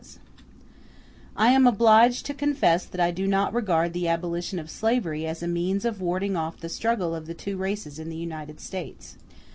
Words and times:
]I 1.37 1.49
am 1.51 1.67
obliged 1.67 2.25
to 2.25 2.33
confess 2.33 2.85
that 2.85 2.99
I 2.99 3.11
do 3.11 3.27
not 3.27 3.53
regard 3.53 3.93
the 3.93 4.07
abolition 4.07 4.57
of 4.57 4.67
slavery 4.67 5.27
as 5.27 5.43
a 5.43 5.47
means 5.47 5.85
of 5.85 6.01
warding 6.01 6.35
off 6.35 6.59
the 6.59 6.69
struggle 6.69 7.13
of 7.13 7.27
the 7.27 7.35
two 7.35 7.55
races 7.55 7.99
in 7.99 8.09
the 8.09 8.17
United 8.17 8.59
States. 8.59 9.17